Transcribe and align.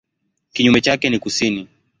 Kinyume 0.53 0.81
chake 0.81 1.09
ni 1.09 1.19
kusini. 1.19 1.67